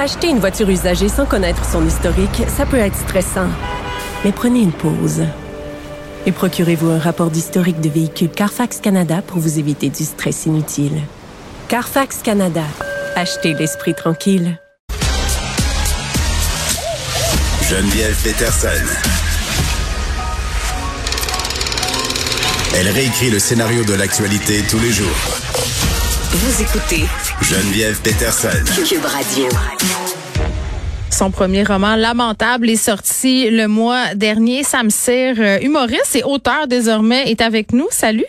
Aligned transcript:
Acheter 0.00 0.28
une 0.28 0.38
voiture 0.38 0.70
usagée 0.70 1.10
sans 1.10 1.26
connaître 1.26 1.62
son 1.62 1.86
historique, 1.86 2.44
ça 2.48 2.64
peut 2.64 2.78
être 2.78 2.96
stressant. 2.96 3.48
Mais 4.24 4.32
prenez 4.32 4.60
une 4.60 4.72
pause. 4.72 5.24
Et 6.24 6.32
procurez-vous 6.32 6.88
un 6.88 6.98
rapport 6.98 7.30
d'historique 7.30 7.82
de 7.82 7.90
véhicule 7.90 8.30
Carfax 8.30 8.80
Canada 8.80 9.20
pour 9.20 9.40
vous 9.40 9.58
éviter 9.58 9.90
du 9.90 10.04
stress 10.04 10.46
inutile. 10.46 11.02
Carfax 11.68 12.22
Canada. 12.22 12.62
Achetez 13.14 13.52
l'esprit 13.52 13.94
tranquille. 13.94 14.58
Geneviève 17.68 18.16
Peterson. 18.24 18.68
Elle 22.74 22.88
réécrit 22.88 23.28
le 23.28 23.38
scénario 23.38 23.84
de 23.84 23.92
l'actualité 23.92 24.62
tous 24.62 24.78
les 24.78 24.92
jours. 24.92 25.40
Vous 26.32 26.62
écoutez 26.62 27.06
Geneviève 27.42 28.00
Peterson. 28.02 28.50
Cube 28.88 29.04
Radio. 29.04 29.48
Son 31.10 31.32
premier 31.32 31.64
roman 31.64 31.96
Lamentable 31.96 32.70
est 32.70 32.76
sorti 32.76 33.50
le 33.50 33.66
mois 33.66 34.14
dernier. 34.14 34.62
Sam 34.62 34.90
Cyr, 34.90 35.34
euh, 35.40 35.58
humoriste 35.60 36.14
et 36.14 36.22
auteur 36.22 36.68
désormais, 36.68 37.28
est 37.32 37.40
avec 37.40 37.72
nous. 37.72 37.88
Salut. 37.90 38.26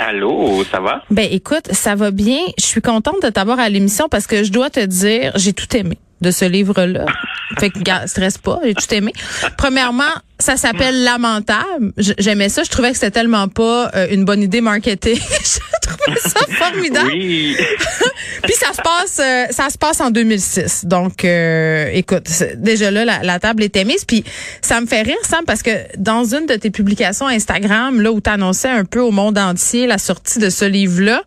Allô, 0.00 0.64
ça 0.68 0.80
va? 0.80 1.04
Ben 1.10 1.28
écoute, 1.30 1.68
ça 1.70 1.94
va 1.94 2.10
bien. 2.10 2.40
Je 2.58 2.66
suis 2.66 2.82
contente 2.82 3.22
de 3.22 3.28
t'avoir 3.28 3.60
à 3.60 3.68
l'émission 3.68 4.08
parce 4.08 4.26
que 4.26 4.42
je 4.42 4.50
dois 4.50 4.70
te 4.70 4.84
dire, 4.84 5.30
j'ai 5.36 5.52
tout 5.52 5.76
aimé 5.76 5.98
de 6.22 6.32
ce 6.32 6.44
livre-là. 6.44 7.06
fait 7.60 7.70
que, 7.70 7.78
gars, 7.78 8.08
stresse 8.08 8.38
pas, 8.38 8.58
j'ai 8.64 8.74
tout 8.74 8.92
aimé. 8.92 9.12
Premièrement, 9.56 10.02
ça 10.40 10.56
s'appelle 10.56 11.04
Lamentable. 11.04 11.92
J'aimais 12.18 12.48
ça. 12.48 12.64
Je 12.64 12.70
trouvais 12.70 12.90
que 12.90 12.96
c'était 12.96 13.12
tellement 13.12 13.46
pas 13.46 13.92
euh, 13.94 14.08
une 14.10 14.24
bonne 14.24 14.42
idée 14.42 14.60
marketing. 14.60 15.20
je 15.86 15.96
trouvais 15.96 16.20
ça 16.20 16.40
formidable. 16.48 17.10
Oui. 17.12 17.56
Puis 18.42 18.52
ça 18.52 18.72
se 18.72 18.82
passe, 18.82 19.20
euh, 19.20 19.52
ça 19.52 19.70
se 19.70 19.78
passe 19.78 20.00
en 20.00 20.10
2006. 20.10 20.86
Donc, 20.86 21.24
euh, 21.24 21.88
écoute, 21.92 22.28
déjà 22.56 22.90
là, 22.90 23.04
la, 23.22 23.38
table 23.38 23.62
était 23.62 23.84
mise. 23.84 24.04
Puis 24.04 24.24
ça 24.60 24.80
me 24.80 24.86
fait 24.86 25.02
rire, 25.02 25.16
Sam, 25.22 25.44
parce 25.46 25.62
que 25.62 25.70
dans 25.98 26.24
une 26.24 26.46
de 26.46 26.54
tes 26.54 26.70
publications 26.70 27.26
Instagram, 27.26 28.00
là 28.00 28.12
où 28.12 28.20
tu 28.20 28.30
annonçais 28.30 28.68
un 28.68 28.84
peu 28.84 29.00
au 29.00 29.10
monde 29.10 29.38
entier 29.38 29.86
la 29.86 29.98
sortie 29.98 30.38
de 30.38 30.50
ce 30.50 30.64
livre-là, 30.64 31.22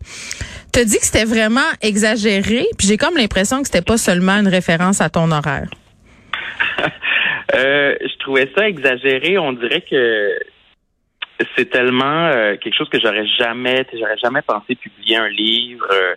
tu 0.72 0.84
dit 0.84 0.98
que 0.98 1.04
c'était 1.04 1.24
vraiment 1.24 1.60
exagéré. 1.82 2.66
Puis 2.78 2.86
j'ai 2.86 2.96
comme 2.96 3.16
l'impression 3.16 3.60
que 3.60 3.66
c'était 3.66 3.82
pas 3.82 3.98
seulement 3.98 4.38
une 4.38 4.48
référence 4.48 5.00
à 5.00 5.08
ton 5.08 5.30
horaire. 5.30 5.68
Euh, 7.52 7.96
je 8.00 8.16
trouvais 8.20 8.48
ça 8.56 8.68
exagéré. 8.68 9.36
On 9.36 9.52
dirait 9.52 9.80
que 9.80 10.38
c'est 11.56 11.70
tellement 11.70 12.26
euh, 12.26 12.56
quelque 12.56 12.76
chose 12.76 12.88
que 12.88 13.00
j'aurais 13.00 13.26
jamais, 13.38 13.86
j'aurais 13.92 14.18
jamais 14.18 14.42
pensé 14.42 14.74
publier 14.74 15.16
un 15.16 15.28
livre. 15.28 15.86
Euh, 15.90 16.14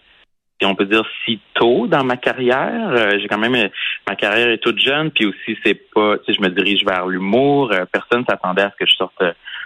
si 0.60 0.68
on 0.68 0.76
peut 0.76 0.86
dire 0.86 1.04
si 1.26 1.40
tôt 1.56 1.88
dans 1.88 2.04
ma 2.04 2.16
carrière. 2.16 3.18
J'ai 3.20 3.28
quand 3.28 3.40
même 3.40 3.70
ma 4.08 4.16
carrière 4.16 4.50
est 4.50 4.60
toute 4.60 4.80
jeune, 4.80 5.12
puis 5.12 5.26
aussi 5.26 5.58
c'est 5.66 5.74
pas, 5.94 6.18
tu 6.20 6.26
sais, 6.26 6.40
je 6.40 6.42
me 6.42 6.50
dirige 6.50 6.86
vers 6.86 7.08
l'humour. 7.08 7.74
personne 7.92 8.24
s'attendait 8.30 8.62
à 8.62 8.72
ce 8.72 8.76
que 8.84 8.90
je 8.90 8.96
sorte 8.96 9.22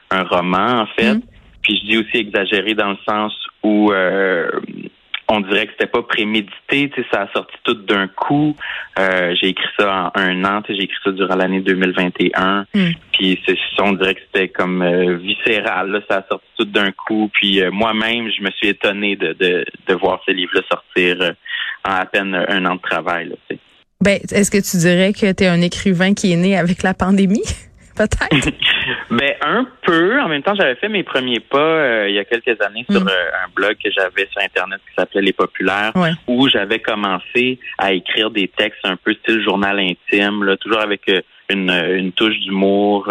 un 0.09 0.23
roman 0.23 0.81
en 0.81 0.87
fait. 0.87 1.15
Mm. 1.15 1.21
Puis 1.61 1.77
je 1.77 1.85
dis 1.85 1.97
aussi 1.97 2.17
exagéré 2.17 2.73
dans 2.73 2.91
le 2.91 2.97
sens 3.07 3.33
où 3.61 3.91
on 5.29 5.41
dirait 5.41 5.65
que 5.65 5.73
c'était 5.73 5.91
pas 5.91 6.03
prémédité, 6.03 6.89
tu 6.89 7.01
sais, 7.01 7.07
ça 7.11 7.23
a 7.23 7.31
sorti 7.33 7.55
tout 7.63 7.73
d'un 7.73 8.07
coup. 8.07 8.55
Euh, 8.97 9.35
j'ai 9.39 9.49
écrit 9.49 9.67
ça 9.77 10.11
en 10.15 10.19
un 10.19 10.45
an, 10.45 10.61
j'ai 10.67 10.83
écrit 10.83 10.97
ça 11.03 11.11
durant 11.11 11.35
l'année 11.35 11.59
2021. 11.59 12.65
Hmm. 12.73 12.91
Puis 13.11 13.41
c'est, 13.45 13.57
on 13.81 13.93
dirait 13.93 14.15
que 14.15 14.21
c'était 14.31 14.47
comme 14.49 14.81
euh, 14.81 15.17
viscéral, 15.17 15.91
là, 15.91 15.99
ça 16.09 16.17
a 16.17 16.27
sorti 16.29 16.47
tout 16.57 16.65
d'un 16.65 16.91
coup. 16.91 17.29
Puis 17.33 17.61
euh, 17.61 17.71
moi-même, 17.71 18.29
je 18.31 18.41
me 18.41 18.51
suis 18.51 18.69
étonné 18.69 19.15
de, 19.15 19.33
de, 19.33 19.65
de 19.87 19.93
voir 19.95 20.21
ce 20.25 20.31
livre-là 20.31 20.61
sortir 20.69 21.33
en 21.85 21.91
à 21.91 22.05
peine 22.05 22.33
un 22.33 22.65
an 22.65 22.75
de 22.75 22.81
travail. 22.81 23.29
Là, 23.29 23.57
ben, 23.99 24.19
est-ce 24.31 24.51
que 24.51 24.57
tu 24.57 24.77
dirais 24.77 25.11
que 25.11 25.31
tu 25.31 25.43
es 25.43 25.47
un 25.47 25.61
écrivain 25.61 26.13
qui 26.13 26.31
est 26.31 26.35
né 26.35 26.57
avec 26.57 26.83
la 26.83 26.93
pandémie? 26.93 27.43
peut-être? 27.97 28.49
ben, 29.11 29.33
un 29.41 29.67
peu. 29.81 30.21
En 30.21 30.27
même 30.27 30.43
temps, 30.43 30.55
j'avais 30.55 30.75
fait 30.75 30.89
mes 30.89 31.03
premiers 31.03 31.39
pas 31.39 31.57
euh, 31.57 32.09
il 32.09 32.15
y 32.15 32.19
a 32.19 32.25
quelques 32.25 32.61
années 32.61 32.85
sur 32.89 33.03
mm. 33.03 33.09
euh, 33.09 33.45
un 33.45 33.49
blog 33.55 33.75
que 33.83 33.89
j'avais 33.91 34.27
sur 34.31 34.41
Internet 34.41 34.79
qui 34.87 34.93
s'appelait 34.95 35.21
Les 35.21 35.33
Populaires, 35.33 35.93
où 36.27 36.47
j'avais 36.47 36.79
commencé 36.79 37.59
à 37.77 37.93
écrire 37.93 38.29
des 38.29 38.47
textes 38.47 38.85
un 38.85 38.95
peu 38.95 39.13
style 39.13 39.41
journal 39.43 39.79
intime, 39.79 40.43
là, 40.43 40.57
toujours 40.57 40.81
avec 40.81 41.09
euh, 41.09 41.21
une, 41.49 41.71
une 41.71 42.11
touche 42.11 42.37
d'humour. 42.39 43.09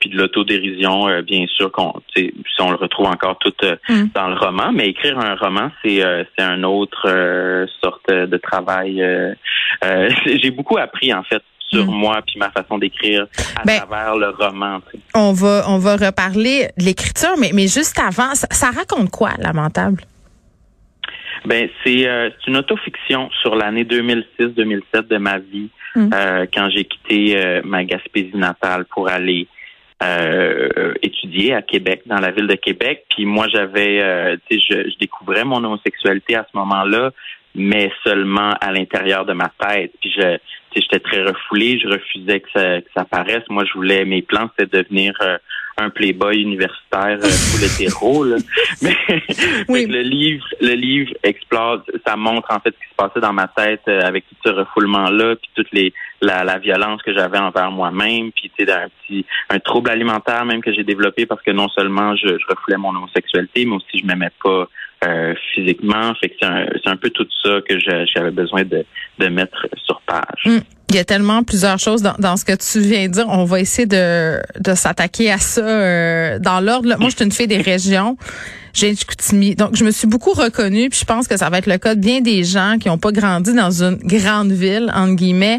puis 0.00 0.08
de 0.10 0.16
l'autodérision, 0.16 1.20
bien 1.22 1.46
sûr, 1.48 1.70
qu'on, 1.70 1.92
si 2.14 2.32
on 2.60 2.70
le 2.70 2.76
retrouve 2.76 3.06
encore 3.06 3.38
tout 3.38 3.54
mm. 3.88 4.06
dans 4.14 4.28
le 4.28 4.34
roman, 4.34 4.72
mais 4.72 4.88
écrire 4.88 5.18
un 5.18 5.36
roman, 5.36 5.70
c'est 5.82 6.02
c'est 6.36 6.44
un 6.44 6.62
autre 6.64 7.06
sorte 7.80 8.10
de 8.10 8.36
travail. 8.38 9.04
J'ai 10.26 10.50
beaucoup 10.50 10.78
appris 10.78 11.12
en 11.12 11.22
fait 11.22 11.42
sur 11.70 11.86
mm. 11.86 11.94
moi 11.94 12.20
puis 12.26 12.38
ma 12.38 12.50
façon 12.50 12.78
d'écrire 12.78 13.26
à 13.56 13.64
ben, 13.64 13.78
travers 13.78 14.16
le 14.16 14.30
roman. 14.30 14.80
On 15.14 15.32
va 15.32 15.64
on 15.68 15.78
va 15.78 15.96
reparler 15.96 16.68
de 16.78 16.84
l'écriture, 16.84 17.36
mais 17.38 17.50
mais 17.52 17.66
juste 17.66 17.98
avant, 17.98 18.34
ça, 18.34 18.70
raconte 18.70 19.10
quoi, 19.10 19.30
lamentable? 19.38 20.02
Ben 21.44 21.68
c'est 21.84 22.08
euh, 22.08 22.30
une 22.46 22.56
autofiction 22.56 23.30
sur 23.40 23.54
l'année 23.54 23.84
2006-2007 23.84 25.06
de 25.08 25.18
ma 25.18 25.38
vie 25.38 25.70
mm. 25.94 26.10
euh, 26.12 26.46
quand 26.52 26.68
j'ai 26.70 26.84
quitté 26.84 27.36
euh, 27.36 27.60
ma 27.64 27.84
Gaspésie 27.84 28.36
natale 28.36 28.84
pour 28.86 29.08
aller 29.08 29.48
étudier 31.00 31.54
à 31.54 31.62
Québec, 31.62 32.02
dans 32.04 32.20
la 32.20 32.30
ville 32.30 32.46
de 32.46 32.54
Québec. 32.54 33.06
Puis 33.08 33.24
moi, 33.24 33.46
j'avais, 33.48 34.36
tu 34.46 34.60
sais, 34.60 34.66
je, 34.68 34.90
je, 34.90 34.98
découvrais 34.98 35.42
mon 35.42 35.64
homosexualité 35.64 36.36
à 36.36 36.46
ce 36.52 36.54
moment-là, 36.58 37.12
mais 37.56 37.90
seulement 38.04 38.52
à 38.60 38.72
l'intérieur 38.72 39.24
de 39.24 39.32
ma 39.32 39.50
tête. 39.58 39.92
Puis 40.00 40.12
je, 40.16 40.38
j'étais 40.74 41.00
très 41.00 41.22
refoulé, 41.22 41.78
je 41.78 41.88
refusais 41.88 42.40
que 42.40 42.48
ça, 42.54 42.80
que 42.80 42.88
ça 42.94 43.04
paraisse. 43.04 43.44
Moi, 43.48 43.64
je 43.64 43.72
voulais, 43.72 44.04
mes 44.04 44.22
plans, 44.22 44.50
c'était 44.50 44.76
de 44.76 44.82
devenir 44.82 45.14
euh, 45.22 45.38
un 45.78 45.90
playboy 45.90 46.40
universitaire 46.42 47.18
euh, 47.22 47.28
full 47.28 47.64
hétéro. 47.64 48.24
Là. 48.24 48.36
Mais 48.82 49.86
le 49.86 50.02
livre, 50.02 50.46
le 50.60 50.74
livre 50.74 51.12
explore, 51.22 51.82
ça 52.06 52.16
montre 52.16 52.50
en 52.50 52.60
fait 52.60 52.70
ce 52.70 52.84
qui 52.84 52.90
se 52.90 52.96
passait 52.96 53.20
dans 53.20 53.32
ma 53.32 53.48
tête 53.48 53.82
euh, 53.88 54.00
avec 54.02 54.24
tout 54.28 54.36
ce 54.44 54.50
refoulement-là, 54.50 55.36
puis 55.36 55.50
toute 55.54 55.72
les 55.72 55.92
la, 56.22 56.44
la 56.44 56.58
violence 56.58 57.02
que 57.02 57.12
j'avais 57.12 57.38
envers 57.38 57.70
moi-même, 57.70 58.32
puis 58.32 58.50
tu 58.56 58.64
sais, 58.64 58.72
un 58.72 58.88
petit 58.88 59.26
un 59.50 59.58
trouble 59.58 59.90
alimentaire 59.90 60.46
même 60.46 60.62
que 60.62 60.72
j'ai 60.72 60.82
développé 60.82 61.26
parce 61.26 61.42
que 61.42 61.50
non 61.50 61.68
seulement 61.68 62.16
je, 62.16 62.26
je 62.28 62.46
refoulais 62.48 62.78
mon 62.78 62.96
homosexualité, 62.96 63.66
mais 63.66 63.76
aussi 63.76 63.98
je 63.98 64.06
m'aimais 64.06 64.32
pas 64.42 64.66
euh, 65.04 65.34
physiquement. 65.54 66.14
Fait 66.20 66.30
que 66.30 66.36
c'est 66.40 66.90
un, 66.90 66.96
peu 66.96 67.10
tout 67.10 67.26
ça 67.44 67.60
que 67.68 67.78
j'avais 67.78 68.30
besoin 68.30 68.62
de, 68.64 68.84
mettre 69.28 69.66
sur 69.84 70.00
page. 70.02 70.42
Hum. 70.46 70.60
Il 70.88 70.94
y 70.94 71.00
a 71.00 71.04
tellement 71.04 71.42
plusieurs 71.42 71.80
choses 71.80 72.00
dans, 72.00 72.36
ce 72.36 72.44
que 72.44 72.52
tu 72.52 72.78
viens 72.80 73.08
de 73.08 73.12
dire. 73.12 73.26
On 73.28 73.44
va 73.44 73.58
essayer 73.58 73.86
de, 73.86 74.38
de 74.60 74.74
s'attaquer 74.74 75.32
à 75.32 75.38
ça 75.38 75.60
euh, 75.60 76.38
dans 76.38 76.60
l'ordre. 76.60 76.96
Moi, 77.00 77.10
je 77.10 77.16
suis 77.16 77.24
une 77.24 77.32
fille 77.32 77.48
des 77.48 77.60
régions. 77.60 78.16
J'ai 78.72 78.94
Donc, 79.54 79.74
je 79.74 79.84
me 79.84 79.90
suis 79.90 80.06
beaucoup 80.06 80.32
reconnue, 80.32 80.90
puis 80.90 81.00
je 81.00 81.04
pense 81.04 81.26
que 81.26 81.36
ça 81.36 81.50
va 81.50 81.58
être 81.58 81.66
le 81.66 81.78
cas 81.78 81.94
de 81.94 82.00
bien 82.00 82.20
des 82.20 82.44
gens 82.44 82.76
qui 82.78 82.88
n'ont 82.88 82.98
pas 82.98 83.10
grandi 83.10 83.52
dans 83.52 83.82
une 83.82 83.96
grande 83.96 84.52
ville, 84.52 84.92
entre 84.94 85.14
guillemets. 85.14 85.58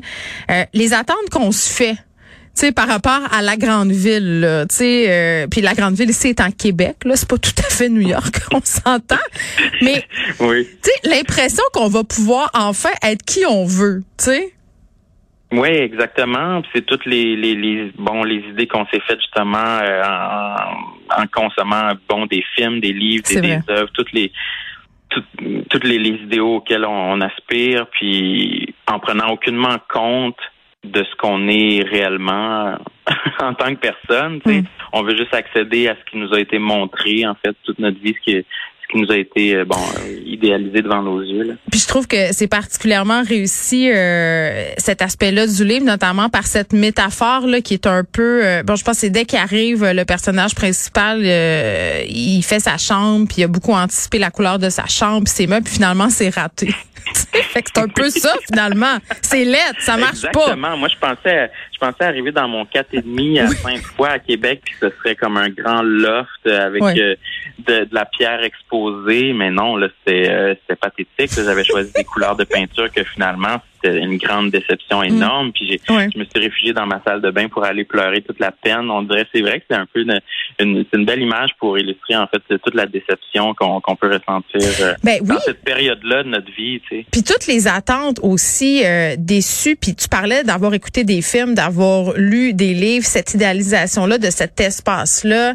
Euh, 0.49 0.63
les 0.73 0.93
attentes 0.93 1.29
qu'on 1.31 1.51
se 1.51 1.69
fait 1.73 1.97
sais, 2.57 2.71
par 2.71 2.87
rapport 2.87 3.21
à 3.31 3.41
la 3.41 3.57
grande 3.57 3.91
ville, 3.91 4.65
tu 4.69 4.75
sais, 4.75 5.05
euh, 5.09 5.47
puis 5.47 5.61
la 5.61 5.73
grande 5.73 5.95
ville, 5.95 6.13
c'est 6.13 6.41
en 6.41 6.51
Québec, 6.51 6.97
là, 7.05 7.15
c'est 7.15 7.29
pas 7.29 7.37
tout 7.37 7.51
à 7.59 7.69
fait 7.69 7.89
New 7.89 8.07
York, 8.07 8.39
on 8.53 8.61
s'entend, 8.61 9.15
mais, 9.81 10.05
oui. 10.39 10.67
tu 10.83 10.89
sais, 10.89 11.09
l'impression 11.09 11.63
qu'on 11.73 11.87
va 11.87 12.03
pouvoir 12.03 12.49
enfin 12.53 12.89
être 13.03 13.23
qui 13.23 13.45
on 13.45 13.65
veut, 13.65 14.03
tu 14.17 14.25
sais. 14.25 14.53
Oui, 15.51 15.69
exactement. 15.69 16.61
C'est 16.73 16.85
toutes 16.85 17.05
les, 17.05 17.37
les, 17.37 17.55
les 17.55 17.91
bon 17.97 18.23
les 18.23 18.39
idées 18.49 18.67
qu'on 18.67 18.85
s'est 18.87 18.99
faites 19.07 19.21
justement 19.21 19.79
euh, 19.81 20.03
en, 20.03 21.21
en, 21.21 21.27
consommant 21.27 21.93
bon 22.09 22.25
des 22.25 22.43
films, 22.55 22.81
des 22.81 22.91
livres, 22.91 23.23
des, 23.29 23.39
des, 23.39 23.59
œuvres, 23.69 23.89
toutes 23.93 24.11
les 24.11 24.33
toutes, 25.69 25.85
les, 25.85 25.99
les 25.99 26.21
idéaux 26.21 26.57
auxquels 26.57 26.83
on, 26.83 27.13
on 27.13 27.21
aspire, 27.21 27.87
puis 27.91 28.75
en 28.91 28.99
prenant 28.99 29.29
aucunement 29.29 29.77
compte 29.89 30.37
de 30.83 31.03
ce 31.03 31.15
qu'on 31.17 31.47
est 31.47 31.83
réellement 31.83 32.77
en 33.39 33.53
tant 33.53 33.75
que 33.75 33.79
personne. 33.79 34.39
Mm. 34.45 34.61
On 34.93 35.03
veut 35.03 35.15
juste 35.15 35.33
accéder 35.33 35.87
à 35.87 35.95
ce 35.95 36.11
qui 36.11 36.17
nous 36.17 36.33
a 36.33 36.39
été 36.39 36.59
montré, 36.59 37.25
en 37.25 37.35
fait, 37.35 37.55
toute 37.63 37.79
notre 37.79 37.99
vie, 37.99 38.13
ce 38.13 38.31
qui, 38.31 38.37
ce 38.37 38.87
qui 38.91 39.01
nous 39.01 39.11
a 39.11 39.17
été 39.17 39.55
euh, 39.55 39.65
bon 39.65 39.75
idéalisé 40.25 40.81
devant 40.81 41.01
nos 41.01 41.21
yeux. 41.21 41.43
Là. 41.43 41.53
Puis 41.71 41.81
je 41.81 41.87
trouve 41.87 42.07
que 42.07 42.31
c'est 42.31 42.47
particulièrement 42.47 43.21
réussi 43.23 43.91
euh, 43.91 44.69
cet 44.77 45.01
aspect-là 45.01 45.47
du 45.47 45.65
livre, 45.65 45.85
notamment 45.85 46.29
par 46.29 46.45
cette 46.45 46.73
métaphore 46.73 47.47
là 47.47 47.59
qui 47.61 47.73
est 47.73 47.87
un 47.87 48.03
peu 48.03 48.61
bon. 48.63 48.75
Je 48.75 48.83
pense 48.83 48.95
que 48.95 49.01
c'est 49.01 49.09
dès 49.09 49.25
qu'arrive 49.25 49.83
le 49.83 50.05
personnage 50.05 50.55
principal, 50.55 51.21
il 51.21 52.41
fait 52.43 52.59
sa 52.59 52.77
chambre, 52.77 53.27
puis 53.27 53.39
il 53.39 53.43
a 53.43 53.47
beaucoup 53.47 53.73
anticipé 53.73 54.19
la 54.19 54.31
couleur 54.31 54.57
de 54.57 54.69
sa 54.69 54.85
chambre, 54.85 55.23
puis 55.25 55.33
ses 55.33 55.47
meubles, 55.47 55.65
puis 55.65 55.73
finalement 55.73 56.09
c'est 56.09 56.33
raté. 56.33 56.69
fait 57.33 57.61
que 57.61 57.69
c'est 57.73 57.81
un 57.81 57.87
peu 57.87 58.09
ça 58.09 58.33
finalement. 58.47 58.97
C'est 59.21 59.45
lettre, 59.45 59.79
ça 59.79 59.97
marche 59.97 60.21
pas. 60.21 60.27
Exactement. 60.27 60.77
Moi 60.77 60.89
je 60.89 60.97
pensais 60.97 61.51
je 61.73 61.79
pensais 61.79 62.03
arriver 62.03 62.31
dans 62.31 62.47
mon 62.47 62.65
quatre 62.65 62.93
et 62.93 63.01
demi 63.01 63.39
à 63.39 63.47
cinq 63.47 63.81
fois 63.81 64.09
à 64.09 64.19
Québec, 64.19 64.61
puis 64.65 64.75
ce 64.79 64.89
serait 64.97 65.15
comme 65.15 65.37
un 65.37 65.49
grand 65.49 65.81
loft 65.81 66.45
avec 66.45 66.81
euh, 66.81 67.15
de, 67.59 67.87
la 67.91 68.05
pierre 68.05 68.43
exposée, 68.43 69.33
mais 69.33 69.51
non, 69.51 69.75
là 69.75 69.87
c'était 69.99 70.29
euh, 70.29 70.55
pathétique. 70.79 71.31
J'avais 71.35 71.63
choisi 71.63 71.91
des 71.93 72.03
couleurs 72.03 72.35
de 72.35 72.43
peinture 72.43 72.91
que 72.91 73.03
finalement 73.03 73.61
c'était 73.81 73.97
une 73.99 74.17
grande 74.17 74.51
déception 74.51 75.01
mm. 75.01 75.05
énorme. 75.05 75.51
Puis 75.51 75.79
je 75.87 76.17
me 76.17 76.25
suis 76.25 76.39
réfugié 76.39 76.73
dans 76.73 76.85
ma 76.85 77.01
salle 77.05 77.21
de 77.21 77.31
bain 77.31 77.47
pour 77.47 77.63
aller 77.63 77.83
pleurer 77.83 78.21
toute 78.21 78.39
la 78.39 78.51
peine. 78.51 78.89
On 78.89 79.03
dirait 79.03 79.25
c'est 79.33 79.41
vrai 79.41 79.59
que 79.59 79.65
c'est 79.69 79.75
un 79.75 79.85
peu 79.85 80.01
une, 80.01 80.19
une, 80.59 80.85
une 80.93 81.05
belle 81.05 81.21
image 81.21 81.51
pour 81.59 81.77
illustrer 81.77 82.15
en 82.15 82.27
fait 82.27 82.41
toute 82.59 82.75
la 82.75 82.85
déception 82.85 83.53
qu'on 83.53 83.95
peut 83.95 84.07
ressentir 84.07 84.69
euh, 84.81 84.93
ben 85.03 85.21
dans 85.23 85.39
cette 85.39 85.63
période-là 85.63 86.23
de 86.23 86.29
notre 86.29 86.51
vie. 86.53 86.81
Tu 86.89 86.97
sais. 86.97 87.05
Puis 87.11 87.23
toutes 87.23 87.47
les 87.47 87.67
attentes 87.67 88.19
aussi 88.21 88.83
euh, 88.85 89.15
déçues. 89.17 89.75
Puis 89.75 89.95
tu 89.95 90.07
parlais 90.07 90.43
d'avoir 90.43 90.73
écouté 90.73 91.03
des 91.03 91.21
films, 91.21 91.55
d'avoir 91.55 92.13
lu 92.15 92.53
des 92.53 92.73
livres, 92.73 93.05
cette 93.05 93.33
idéalisation-là 93.33 94.17
de 94.17 94.29
cet 94.29 94.59
espace-là 94.59 95.53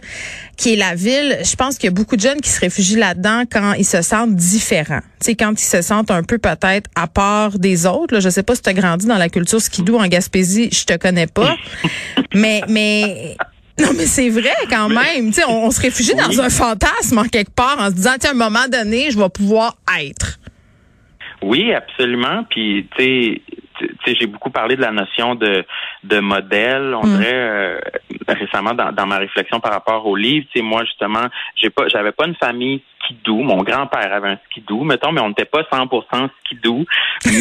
qui 0.57 0.75
est 0.75 0.77
la 0.77 0.95
ville. 0.95 1.39
Je 1.43 1.57
pense 1.57 1.77
qu'il 1.77 1.89
y 1.89 1.93
a 1.93 1.95
beaucoup 1.95 2.17
de 2.17 2.21
jeunes 2.21 2.41
qui 2.41 2.51
se 2.51 2.61
réfugient 2.61 2.97
là-dedans 2.97 3.45
quand 3.51 3.73
ils 3.75 3.85
se 3.85 4.03
sentent 4.03 4.37
différents. 4.37 5.01
Tu 5.21 5.27
sais, 5.27 5.35
quand 5.35 5.53
ils 5.53 5.65
se 5.65 5.83
sentent 5.83 6.11
un 6.11 6.23
peu 6.23 6.39
peut-être 6.39 6.89
à 6.95 7.07
part 7.07 7.59
des 7.59 7.87
autres. 7.87 8.12
Là, 8.13 8.21
je 8.21 8.29
sais 8.29 8.43
pas 8.43 8.55
si 8.55 8.63
tu 8.63 8.69
as 8.69 8.75
grandi 8.75 9.07
dans 9.07 9.19
la 9.19 9.29
culture 9.29 9.61
skidoo 9.61 9.99
en 9.99 10.07
Gaspésie, 10.07 10.69
je 10.73 10.85
te 10.85 10.97
connais 10.97 11.27
pas. 11.27 11.57
mais 12.35 12.61
mais 12.69 13.37
non, 13.81 13.89
mais 13.97 14.07
c'est 14.07 14.29
vrai 14.29 14.53
quand 14.69 14.89
même. 14.89 15.29
Tu 15.29 15.33
sais, 15.35 15.45
on, 15.49 15.71
se 15.71 15.81
réfugie 15.81 16.15
dans 16.15 16.41
un 16.41 16.51
fantasme 16.51 17.19
en 17.19 17.25
quelque 17.25 17.55
part 17.55 17.77
en 17.79 17.89
se 17.89 17.95
disant, 17.95 18.13
tiens, 18.21 18.31
à 18.31 18.35
un 18.35 18.37
moment 18.37 18.69
donné, 18.71 19.11
je 19.11 19.19
vais 19.19 19.29
pouvoir 19.31 19.77
être. 20.01 20.39
Oui, 21.43 21.73
absolument. 21.73 22.45
Puis, 22.51 22.87
tu 22.97 23.43
sais, 24.05 24.15
j'ai 24.19 24.27
beaucoup 24.27 24.51
parlé 24.51 24.77
de 24.77 24.83
la 24.83 24.93
notion 24.93 25.35
de, 25.35 25.65
de 26.05 26.19
modèle. 26.21 26.95
On 26.95 27.07
mm. 27.07 27.17
dirait 27.17 27.33
euh, 27.35 27.81
récemment 28.29 28.75
dans, 28.75 28.93
dans, 28.93 29.07
ma 29.07 29.19
réflexion 29.19 29.61
par 29.61 29.73
rapport 29.73 30.07
au 30.07 30.17
livre, 30.17 30.47
tu 30.55 30.63
moi 30.63 30.85
justement, 30.85 31.27
j'ai 31.57 31.71
pas, 31.71 31.89
j'avais 31.89 32.13
pas 32.13 32.27
une 32.27 32.35
famille 32.35 32.83
skidoo. 33.05 33.43
Mon 33.43 33.63
grand-père 33.63 34.13
avait 34.13 34.29
un 34.29 34.39
skidoo, 34.51 34.85
mettons, 34.85 35.13
mais 35.13 35.21
on 35.21 35.29
n'était 35.29 35.45
pas 35.45 35.63
100% 35.63 36.29
skidoo. 36.45 36.85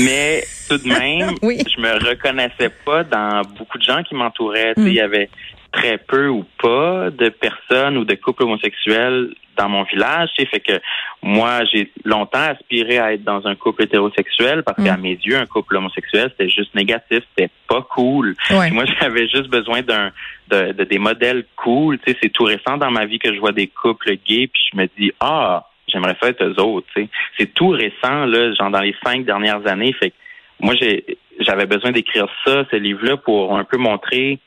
Mais 0.06 0.44
tout 0.70 0.78
de 0.78 0.88
même, 1.00 1.36
je 1.42 1.82
me 1.82 2.10
reconnaissais 2.10 2.70
pas 2.86 3.04
dans 3.04 3.42
beaucoup 3.58 3.78
de 3.78 3.84
gens 3.84 4.04
qui 4.04 4.16
m'entouraient. 4.16 4.74
Il 4.78 4.94
y 4.94 5.02
avait 5.02 5.30
très 5.72 5.98
peu 5.98 6.28
ou 6.28 6.46
pas 6.62 7.10
de 7.10 7.30
personnes 7.30 7.98
ou 7.98 8.06
de 8.06 8.16
couples 8.16 8.44
homosexuels 8.44 9.34
dans 9.58 9.70
mon 9.70 9.84
village. 9.84 10.30
Tu 10.38 10.46
fait 10.46 10.60
que 10.60 10.80
moi, 11.22 11.64
j'ai 11.72 11.92
longtemps 12.04 12.40
aspiré 12.40 13.00
à 13.00 13.14
être 13.14 13.24
dans 13.24 13.46
un 13.48 13.56
couple 13.56 13.84
hétérosexuel 13.84 14.64
parce 14.64 14.84
qu'à 14.84 14.98
mm. 14.98 15.02
mes 15.02 15.18
yeux, 15.24 15.38
un 15.38 15.46
couple 15.46 15.78
homosexuel, 15.78 16.32
c'était 16.32 16.50
juste 16.50 16.74
négatif, 16.76 17.20
c'était 17.30 17.52
pas 17.68 17.82
cool. 17.82 18.36
Moi, 18.50 18.86
j'avais 19.02 19.28
juste 19.28 19.48
besoin 19.48 19.82
d'un 19.82 20.12
de, 20.50 20.84
des 20.84 21.00
modèles 21.00 21.46
cool. 21.56 22.00
Tu 22.00 22.12
sais, 22.12 22.18
c'est 22.22 22.30
tout 22.30 22.44
récent 22.44 22.78
dans 22.78 22.92
ma 22.92 23.06
vie 23.06 23.20
que 23.20 23.34
je 23.34 23.40
vois 23.40 23.54
des 23.54 23.68
couples 23.68 24.12
gays, 24.26 24.48
puis 24.48 24.62
je 24.72 24.78
me 24.78 24.88
dis 24.98 25.12
ah, 25.20 25.70
j'aimerais 25.88 26.18
ça 26.22 26.30
être 26.30 26.44
eux 26.44 26.60
autres. 26.60 26.88
Tu 26.96 27.04
sais. 27.04 27.10
C'est 27.38 27.54
tout 27.54 27.70
récent 27.70 28.26
là, 28.26 28.54
genre 28.54 28.72
dans 28.72 28.82
les 28.82 28.96
cinq 29.06 29.26
dernières 29.26 29.66
années. 29.68 29.94
Fait 29.94 30.10
que 30.10 30.16
moi, 30.60 30.76
j'ai 30.80 31.18
j'avais 31.40 31.66
besoin 31.66 31.92
d'écrire 31.92 32.28
ça, 32.46 32.66
ce 32.70 32.76
livre-là, 32.76 33.18
pour 33.18 33.58
un 33.58 33.64
peu 33.64 33.78
montrer 33.78 34.40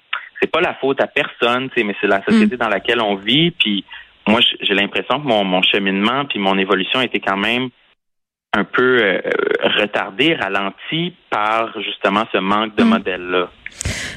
c'est 0.44 0.50
pas 0.50 0.60
la 0.60 0.74
faute 0.74 1.00
à 1.00 1.06
personne, 1.06 1.70
mais 1.76 1.94
c'est 2.00 2.06
la 2.06 2.22
société 2.22 2.56
mm. 2.56 2.58
dans 2.58 2.68
laquelle 2.68 3.00
on 3.00 3.14
vit. 3.14 3.50
Puis 3.52 3.84
moi, 4.26 4.40
j'ai 4.60 4.74
l'impression 4.74 5.20
que 5.20 5.26
mon, 5.26 5.62
cheminement 5.62 6.26
puis 6.26 6.38
mon 6.38 6.58
évolution 6.58 7.00
a 7.00 7.04
été 7.04 7.18
quand 7.18 7.38
même 7.38 7.70
un 8.52 8.64
peu 8.64 9.02
euh, 9.02 9.20
retardé, 9.80 10.34
ralenti 10.34 11.14
par 11.30 11.72
justement 11.80 12.24
ce 12.30 12.38
manque 12.38 12.76
de 12.76 12.84
mm. 12.84 12.88
modèle-là. 12.88 13.48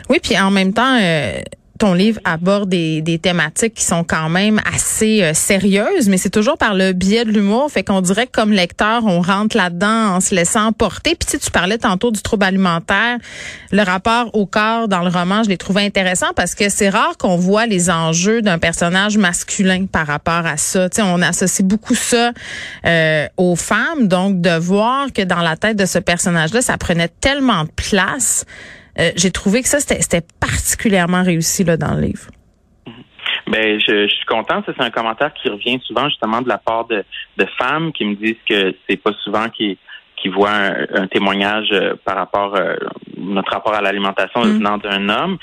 Oui, 0.10 0.20
puis 0.22 0.38
en 0.38 0.52
même 0.52 0.74
temps, 0.74 0.98
euh, 1.02 1.40
ton 1.78 1.94
livre 1.94 2.20
aborde 2.24 2.70
des, 2.70 3.02
des, 3.02 3.20
thématiques 3.20 3.76
qui 3.76 3.84
sont 3.84 4.04
quand 4.04 4.30
même 4.30 4.60
assez 4.74 5.24
euh, 5.24 5.34
sérieuses, 5.34 6.10
mais 6.10 6.18
c'est 6.18 6.30
toujours 6.30 6.58
par 6.58 6.74
le 6.74 6.94
biais 6.94 7.26
de 7.26 7.32
l'humour. 7.32 7.72
Fait 7.72 7.84
qu'on 7.84 8.02
dirait 8.02 8.28
que 8.28 8.32
comme 8.32 8.52
lecteur, 8.52 9.06
on 9.06 9.22
rentre 9.22 9.56
là-dedans 9.56 10.16
en 10.16 10.20
se 10.20 10.34
laissant 10.36 10.72
porter. 10.72 11.16
Puis 11.16 11.38
tu, 11.38 11.40
tu 11.40 11.52
parlais 11.52 11.78
tantôt 11.78 12.12
du 12.12 12.22
trouble 12.22 12.46
alimentaire. 12.46 13.18
Le 13.72 13.82
rapport 13.84 14.34
au 14.34 14.46
corps 14.46 14.88
dans 14.88 15.02
le 15.02 15.10
roman, 15.10 15.44
je 15.44 15.50
l'ai 15.50 15.58
trouvé 15.58 15.86
intéressant 15.86 16.28
parce 16.36 16.56
que 16.56 16.70
c'est 16.70 16.90
rare 16.90 17.18
qu'on 17.18 17.38
voit 17.38 17.66
les 17.66 17.90
enjeux 17.90 18.42
d'un 18.42 18.58
personnage 18.58 19.18
masculin 19.18 19.86
par 19.86 20.08
rapport 20.08 20.46
à 20.46 20.58
ça. 20.58 20.90
Tu 20.90 20.98
sais, 20.98 21.02
on 21.02 21.22
associe 21.22 21.66
beaucoup 21.66 21.96
ça 21.96 22.32
euh, 22.86 23.28
aux 23.38 23.56
femmes. 23.56 24.08
Donc, 24.08 24.42
de 24.42 24.58
voir 24.58 25.12
que 25.14 25.22
dans 25.22 25.42
la 25.42 25.56
tête 25.56 25.78
de 25.78 25.86
ce 25.86 26.00
personnage-là, 26.00 26.62
ça 26.62 26.78
prenait 26.78 27.10
tellement 27.10 27.64
de 27.64 27.72
place 27.76 28.46
euh, 29.00 29.12
j'ai 29.16 29.32
trouvé 29.32 29.62
que 29.62 29.68
ça, 29.68 29.80
c'était 29.80 30.26
particulièrement 30.40 31.24
réussi 31.24 31.64
là, 31.64 31.78
dans 31.78 31.94
le 31.96 32.02
livre. 32.02 32.28
Ben, 33.48 33.80
je, 33.80 34.08
suis 34.08 34.26
content. 34.26 34.62
C'est 34.66 34.82
un 34.82 34.90
commentaire 34.90 35.34
qui 35.34 35.50
revient 35.50 35.80
souvent 35.86 36.10
justement 36.10 36.42
de 36.42 36.50
la 36.50 36.58
part 36.58 36.86
de, 36.86 37.04
femmes 37.58 37.94
qui 37.94 38.06
me 38.06 38.16
disent 38.16 38.36
que 38.48 38.76
c'est 38.90 38.98
pas 38.98 39.14
souvent 39.24 39.50
qui 39.50 39.78
qui 40.18 40.30
voient 40.30 40.72
un, 40.96 41.06
témoignage 41.06 41.68
euh, 41.72 41.94
par 42.04 42.16
rapport 42.16 42.56
euh, 42.56 42.76
notre 43.18 43.54
rapport 43.54 43.76
à 43.76 43.82
l'alimentation 43.82 44.44
mm. 44.44 44.58
venant 44.58 44.78
d'un 44.80 45.10
homme. 45.10 45.38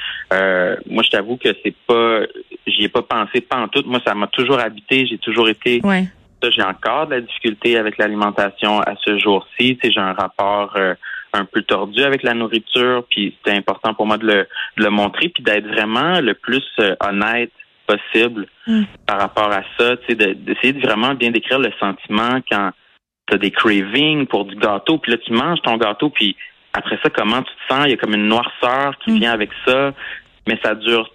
moi, 0.90 1.04
je 1.04 1.10
t'avoue 1.10 1.36
que 1.36 1.50
c'est 1.62 1.74
pas, 1.86 2.22
j'y 2.66 2.84
ai 2.84 2.88
pas 2.88 3.02
pensé 3.02 3.40
pas 3.40 3.58
en 3.58 3.68
tout. 3.68 3.84
Moi, 3.86 4.00
ça 4.04 4.14
m'a 4.14 4.26
toujours 4.26 4.58
habité. 4.58 5.06
J'ai 5.06 5.18
toujours 5.18 5.48
été. 5.48 5.80
Ouais. 5.84 6.06
J'ai 6.50 6.62
encore 6.62 7.06
de 7.06 7.14
la 7.14 7.20
difficulté 7.22 7.78
avec 7.78 7.96
l'alimentation 7.96 8.80
à 8.80 8.94
ce 9.02 9.16
jour-ci. 9.16 9.78
J'ai 9.82 10.00
un 10.00 10.12
rapport 10.12 10.76
un 11.34 11.44
peu 11.44 11.62
tordu 11.62 12.02
avec 12.02 12.22
la 12.22 12.34
nourriture, 12.34 13.04
puis 13.10 13.36
c'était 13.36 13.56
important 13.56 13.92
pour 13.92 14.06
moi 14.06 14.18
de 14.18 14.26
le, 14.26 14.46
le 14.76 14.90
montrer, 14.90 15.28
puis 15.28 15.42
d'être 15.42 15.66
vraiment 15.66 16.20
le 16.20 16.34
plus 16.34 16.64
euh, 16.78 16.94
honnête 17.00 17.52
possible 17.86 18.46
mm. 18.66 18.82
par 19.06 19.20
rapport 19.20 19.52
à 19.52 19.62
ça, 19.78 19.96
tu 19.96 20.06
sais, 20.08 20.14
d'essayer 20.14 20.72
de, 20.72 20.80
vraiment 20.80 21.14
bien 21.14 21.30
décrire 21.30 21.58
le 21.58 21.72
sentiment 21.78 22.40
quand 22.50 22.70
tu 23.26 23.34
as 23.34 23.38
des 23.38 23.50
cravings 23.50 24.26
pour 24.26 24.44
du 24.44 24.56
gâteau, 24.56 24.98
puis 24.98 25.12
là 25.12 25.18
tu 25.18 25.32
manges 25.32 25.60
ton 25.62 25.76
gâteau, 25.76 26.10
puis 26.10 26.36
après 26.72 26.98
ça, 27.02 27.10
comment 27.10 27.42
tu 27.42 27.52
te 27.52 27.74
sens? 27.74 27.84
Il 27.86 27.90
y 27.90 27.94
a 27.94 27.96
comme 27.96 28.14
une 28.14 28.28
noirceur 28.28 28.96
qui 28.98 29.12
mm. 29.12 29.18
vient 29.18 29.32
avec 29.32 29.50
ça, 29.66 29.92
mais 30.46 30.58
ça 30.62 30.74
dure 30.74 31.10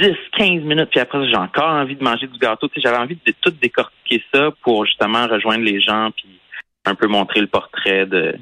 10, 0.00 0.14
15 0.36 0.62
minutes, 0.62 0.90
puis 0.90 1.00
après 1.00 1.28
j'ai 1.28 1.36
encore 1.36 1.70
envie 1.70 1.96
de 1.96 2.04
manger 2.04 2.26
du 2.28 2.38
gâteau. 2.38 2.68
Tu 2.68 2.74
sais, 2.74 2.80
j'avais 2.84 3.02
envie 3.02 3.18
de 3.24 3.34
tout 3.40 3.50
décortiquer 3.50 4.22
ça 4.32 4.50
pour 4.62 4.86
justement 4.86 5.26
rejoindre 5.26 5.64
les 5.64 5.80
gens, 5.80 6.10
puis 6.16 6.40
un 6.86 6.94
peu 6.94 7.06
montrer 7.06 7.40
le 7.40 7.48
portrait 7.48 8.06
de, 8.06 8.34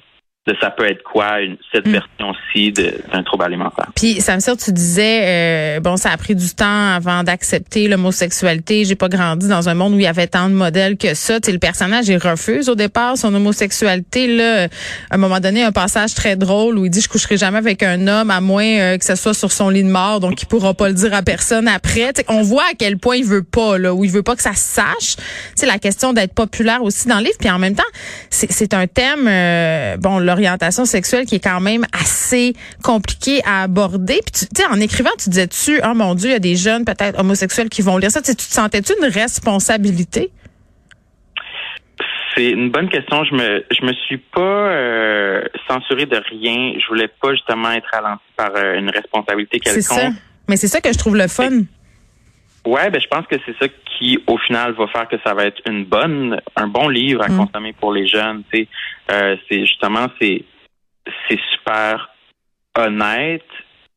de 0.47 0.55
ça 0.61 0.71
peut 0.71 0.87
être 0.89 1.03
quoi 1.03 1.41
une, 1.41 1.57
cette 1.73 1.89
hmm. 1.89 1.93
version-ci 1.93 2.73
d'un 2.73 3.23
trouble 3.25 3.45
alimentaire. 3.45 3.87
Puis 3.97 4.21
ça 4.21 4.37
me 4.37 4.41
sert, 4.41 4.57
tu 4.57 4.73
disais 4.73 5.23
euh, 5.25 5.81
bon 5.81 5.97
ça 5.97 6.11
a 6.11 6.17
pris 6.17 6.37
du 6.37 6.55
temps 6.55 6.95
avant 6.95 7.25
d'accepter 7.25 7.89
l'homosexualité. 7.89 8.85
J'ai 8.85 8.95
pas 8.95 9.09
grandi 9.09 9.49
dans 9.49 9.69
un 9.69 9.75
monde 9.75 9.95
où 9.95 9.97
il 9.97 10.05
y 10.05 10.07
avait 10.07 10.29
tant 10.29 10.49
de 10.49 10.55
modèles 10.55 10.97
que 10.97 11.15
ça. 11.15 11.41
Tu 11.41 11.51
le 11.51 11.59
personnage 11.59 12.09
il 12.09 12.19
refuse 12.19 12.69
au 12.69 12.77
départ 12.77 13.17
son 13.17 13.35
homosexualité 13.35 14.29
là. 14.29 14.69
À 15.11 15.17
un 15.17 15.19
moment 15.19 15.41
donné 15.41 15.65
un 15.65 15.73
passage 15.73 16.15
très 16.15 16.37
drôle 16.37 16.79
où 16.79 16.85
il 16.85 16.91
dit 16.91 17.01
je 17.01 17.09
coucherai 17.09 17.37
jamais 17.37 17.59
avec 17.59 17.83
un 17.83 18.07
homme 18.07 18.31
à 18.31 18.41
moins 18.41 18.65
euh, 18.65 18.99
que 18.99 19.05
ce 19.05 19.17
soit 19.17 19.35
sur 19.35 19.51
son 19.51 19.69
lit 19.69 19.83
de 19.83 19.91
mort 19.91 20.21
donc 20.21 20.41
il 20.41 20.47
pourra 20.47 20.75
pas 20.75 20.87
le 20.87 20.95
dire 20.95 21.13
à 21.13 21.23
personne 21.23 21.67
après. 21.67 22.13
on 22.29 22.43
voit 22.43 22.65
à 22.71 22.75
quel 22.79 22.99
point 22.99 23.17
il 23.17 23.25
veut 23.25 23.43
pas 23.43 23.79
là 23.79 23.93
où 23.93 24.05
il 24.05 24.13
veut 24.13 24.23
pas 24.23 24.37
que 24.37 24.43
ça 24.43 24.55
se 24.55 24.75
sache. 24.75 25.17
C'est 25.57 25.67
la 25.67 25.81
question 25.81 26.13
d'être 26.13 26.35
populaire 26.35 26.85
aussi 26.85 27.09
dans 27.09 27.19
le 27.19 27.25
livre 27.25 27.39
puis 27.41 27.51
en 27.51 27.59
même 27.59 27.75
temps 27.75 27.83
c'est 28.31 28.75
un 28.75 28.87
thème 28.87 29.27
euh, 29.27 29.97
bon 29.97 30.21
là 30.21 30.36
orientation 30.37 30.85
sexuelle 30.85 31.25
qui 31.27 31.37
est 31.37 31.45
quand 31.45 31.61
même 31.61 31.85
assez 31.93 32.55
compliqué 32.83 33.41
à 33.45 33.63
aborder. 33.63 34.21
Puis 34.25 34.47
tu 34.47 34.63
sais, 34.63 34.67
en 34.67 34.79
écrivant, 34.81 35.11
tu 35.19 35.31
disais-tu, 35.31 35.81
oh 35.85 35.95
mon 35.95 36.15
Dieu, 36.15 36.31
il 36.31 36.33
y 36.33 36.37
a 36.37 36.41
des 36.41 36.57
jeunes 36.57 36.85
peut-être 36.85 37.19
homosexuels 37.19 37.69
qui 37.69 37.83
vont 37.83 37.97
lire 37.97 38.11
ça. 38.11 38.23
tu 38.23 38.35
te 38.35 38.43
sentais-tu 38.43 38.93
une 39.01 39.09
responsabilité? 39.09 40.31
C'est 42.35 42.51
une 42.51 42.71
bonne 42.71 42.91
question. 42.91 43.25
Je 43.25 43.35
me 43.35 43.65
je 43.71 43.85
me 43.87 43.93
suis 43.95 44.19
pas 44.19 44.41
euh, 44.41 45.43
censuré 45.67 46.05
de 46.05 46.17
rien. 46.17 46.75
Je 46.79 46.87
voulais 46.89 47.09
pas 47.09 47.33
justement 47.33 47.73
être 47.73 47.89
ralenti 47.91 48.25
par 48.37 48.51
euh, 48.55 48.79
une 48.79 48.91
responsabilité 48.91 49.59
quelconque. 49.59 49.83
C'est 49.83 49.95
ça. 49.95 50.11
Mais 50.49 50.57
c'est 50.57 50.69
ça 50.69 50.83
que 50.83 50.93
je 50.93 50.99
trouve 50.99 51.17
le 51.17 51.29
fun. 51.29 51.63
Ouais, 52.67 52.91
ben 52.91 53.01
je 53.01 53.07
pense 53.07 53.27
que 53.27 53.37
c'est 53.47 53.57
ça 53.59 53.69
qui, 53.99 54.19
au 54.27 54.39
final, 54.39 54.73
va 54.73 54.87
faire 54.89 55.09
que 55.09 55.17
ça 55.25 55.35
va 55.35 55.45
être 55.45 55.61
une 55.67 55.85
bonne, 55.85 56.41
un 56.57 56.69
bon 56.69 56.89
livre 56.89 57.23
à 57.23 57.29
mm. 57.29 57.37
consommer 57.37 57.73
pour 57.73 57.93
les 57.93 58.07
jeunes. 58.07 58.43
Tu 58.53 58.69
euh, 59.13 59.37
c'est 59.49 59.61
justement 59.61 60.07
c'est 60.21 60.45
c'est 61.29 61.41
super 61.53 62.11
honnête. 62.77 63.45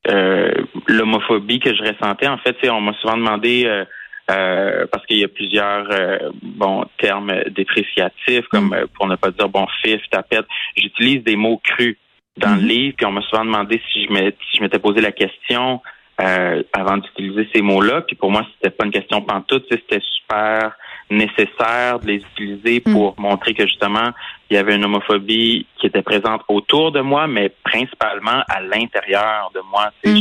Euh, 0.08 0.52
l'homophobie 0.88 1.60
que 1.60 1.76
je 1.76 1.84
ressentais, 1.84 2.28
en 2.28 2.38
fait, 2.38 2.56
on 2.70 2.82
m'a 2.82 2.94
souvent 2.94 3.18
demandé 3.18 3.66
euh, 3.66 3.84
euh, 4.30 4.86
parce 4.92 5.06
qu'il 5.08 5.18
y 5.18 5.24
a 5.24 5.28
plusieurs 5.28 5.88
euh, 5.92 6.30
bon 6.42 6.86
termes 6.98 7.34
dépréciatifs, 7.50 8.48
comme 8.50 8.74
euh, 8.74 8.86
pour 8.94 9.08
ne 9.08 9.16
pas 9.16 9.32
dire 9.32 9.50
bon 9.50 9.66
fif, 9.82 10.02
tapette. 10.12 10.46
J'utilise 10.78 11.24
des 11.24 11.36
mots 11.36 11.60
crus 11.64 11.98
dans 12.38 12.56
le 12.56 12.62
livre, 12.62 12.96
puis 12.96 13.06
on 13.06 13.12
m'a 13.12 13.22
souvent 13.24 13.44
demandé 13.44 13.82
si 13.92 14.06
je 14.06 14.14
m'étais 14.14 14.38
si 14.50 14.58
je 14.58 14.64
m'étais 14.64 14.80
posé 14.80 15.02
la 15.02 15.12
question 15.12 15.82
avant 16.20 16.98
d'utiliser 16.98 17.48
ces 17.54 17.62
mots-là. 17.62 18.02
Puis 18.02 18.16
pour 18.16 18.32
moi, 18.32 18.46
c'était 18.54 18.76
pas 18.76 18.86
une 18.86 18.92
question 18.92 19.22
pantoute, 19.22 19.66
c'était 19.70 20.02
super 20.02 20.76
nécessaire 21.10 22.00
de 22.00 22.08
les 22.08 22.22
utiliser 22.34 22.82
pour 22.82 23.20
montrer 23.20 23.54
que 23.54 23.66
justement 23.66 24.12
il 24.50 24.56
y 24.56 24.58
avait 24.58 24.76
une 24.76 24.86
homophobie 24.86 25.66
qui 25.80 25.88
était 25.88 26.02
présente 26.04 26.42
autour 26.48 26.92
de 26.92 27.02
moi, 27.02 27.28
mais 27.28 27.52
principalement 27.64 28.44
à 28.48 28.62
l'intérieur 28.62 29.52
de 29.54 29.62
moi. 29.72 29.92
C'est 30.04 30.12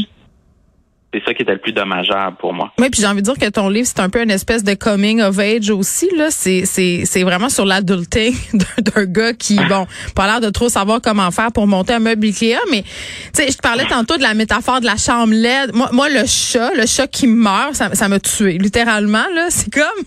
c'est 1.13 1.25
ça 1.25 1.33
qui 1.33 1.43
était 1.43 1.53
le 1.53 1.59
plus 1.59 1.73
dommageable 1.73 2.37
pour 2.37 2.53
moi. 2.53 2.71
Oui, 2.79 2.91
puis 2.91 3.01
j'ai 3.01 3.07
envie 3.07 3.23
de 3.23 3.33
dire 3.33 3.39
que 3.39 3.49
ton 3.49 3.71
livre, 3.71 3.87
c'est 3.87 4.01
un 4.01 4.11
peu 4.11 4.23
une 4.23 4.31
espèce 4.31 4.63
de 4.63 4.75
coming 4.75 5.23
of 5.23 5.39
age 5.39 5.71
aussi. 5.71 6.09
là. 6.15 6.31
C'est, 6.31 6.67
c'est, 6.67 7.05
c'est 7.07 7.23
vraiment 7.23 7.49
sur 7.49 7.65
l'adulting 7.65 8.35
d'un 8.79 9.05
gars 9.07 9.33
qui, 9.33 9.57
bon, 9.69 9.87
pas 10.15 10.27
l'air 10.27 10.41
de 10.43 10.51
trop 10.51 10.69
savoir 10.69 11.01
comment 11.01 11.31
faire 11.31 11.51
pour 11.51 11.67
monter 11.67 11.95
un 11.95 11.99
meuble 11.99 12.27
Ikea, 12.27 12.59
mais 12.71 12.83
tu 12.83 12.91
sais, 13.33 13.51
je 13.51 13.57
te 13.57 13.63
parlais 13.63 13.87
tantôt 13.87 14.19
de 14.19 14.23
la 14.23 14.35
métaphore 14.35 14.81
de 14.81 14.87
la 14.87 14.97
chambre 14.97 15.33
LED. 15.33 15.75
Moi, 15.75 15.89
moi 15.93 16.11
le 16.11 16.27
chat, 16.27 16.73
le 16.75 16.85
chat 16.85 17.07
qui 17.07 17.27
meurt, 17.27 17.75
ça, 17.75 17.95
ça 17.95 18.09
m'a 18.09 18.21
tué, 18.21 18.59
littéralement. 18.59 19.27
là. 19.35 19.47
C'est 19.49 19.73
comme, 19.73 20.05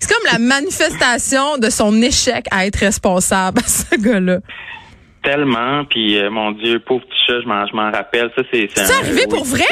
c'est 0.00 0.12
comme 0.12 0.32
la 0.32 0.40
manifestation 0.40 1.58
de 1.58 1.70
son 1.70 2.02
échec 2.02 2.46
à 2.50 2.66
être 2.66 2.76
responsable, 2.76 3.60
ce 3.66 3.94
gars-là. 3.96 4.38
Tellement, 5.22 5.84
puis 5.84 6.18
euh, 6.18 6.30
mon 6.30 6.50
Dieu, 6.52 6.80
pauvre 6.80 7.04
petit 7.04 7.18
chat, 7.26 7.40
je 7.40 7.46
m'en, 7.46 7.66
je 7.66 7.76
m'en 7.76 7.90
rappelle. 7.92 8.30
Ça, 8.34 8.42
c'est, 8.50 8.68
c'est, 8.74 8.92
arrivé 8.94 9.26
pour 9.28 9.44
vrai? 9.44 9.64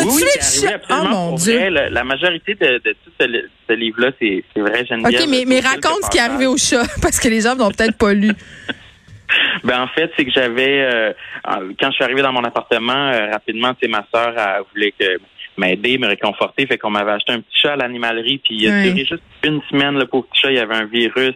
Oui, 0.00 0.22
oui, 0.22 0.68
oh, 0.90 1.04
mon 1.08 1.34
Dieu. 1.34 1.58
Vrai. 1.58 1.90
La, 1.90 2.04
majorité 2.04 2.54
de, 2.54 2.78
de 2.78 2.96
tout 3.04 3.10
ce, 3.20 3.26
ce 3.68 3.72
livre-là, 3.74 4.10
c'est 4.18 4.42
vrai, 4.56 4.84
Geneviève. 4.86 5.20
OK, 5.20 5.28
mais, 5.28 5.44
mais 5.46 5.60
raconte 5.60 6.04
ce 6.04 6.10
qui 6.10 6.18
est 6.18 6.22
arrivé 6.22 6.46
au 6.46 6.56
chat, 6.56 6.84
parce 7.02 7.18
que 7.20 7.28
les 7.28 7.42
gens 7.42 7.54
n'ont 7.54 7.70
peut-être 7.70 7.96
pas 7.98 8.12
lu. 8.14 8.32
Ben 9.64 9.80
en 9.80 9.88
fait, 9.88 10.12
c'est 10.14 10.26
que 10.26 10.30
j'avais 10.30 10.82
euh, 10.82 11.12
quand 11.80 11.88
je 11.88 11.94
suis 11.94 12.04
arrivé 12.04 12.20
dans 12.20 12.32
mon 12.32 12.44
appartement 12.44 12.92
euh, 12.92 13.30
rapidement, 13.30 13.72
c'est 13.80 13.88
ma 13.88 14.04
sœur 14.12 14.34
voulait 14.74 14.92
que 14.92 15.18
m'aider, 15.56 15.96
me 15.96 16.06
réconforter, 16.06 16.66
fait 16.66 16.76
qu'on 16.76 16.90
m'avait 16.90 17.12
acheté 17.12 17.32
un 17.32 17.40
petit 17.40 17.58
chat 17.62 17.72
à 17.72 17.76
l'animalerie, 17.76 18.42
puis 18.44 18.56
il 18.56 18.68
a 18.68 18.82
duré 18.82 19.06
juste 19.06 19.22
une 19.44 19.62
semaine 19.70 19.98
le 19.98 20.06
pauvre 20.06 20.26
petit 20.30 20.42
chat, 20.42 20.50
il 20.50 20.56
y 20.56 20.60
avait 20.60 20.74
un 20.74 20.84
virus, 20.84 21.34